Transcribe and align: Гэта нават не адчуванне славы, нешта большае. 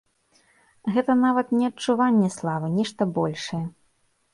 Гэта 0.95 1.11
нават 1.25 1.47
не 1.59 1.69
адчуванне 1.71 2.29
славы, 2.41 2.67
нешта 2.83 3.13
большае. 3.23 3.67